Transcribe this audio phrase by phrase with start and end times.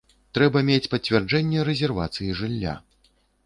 [0.37, 2.73] Трэба мець пацвярджэнне рэзервацыі жылля.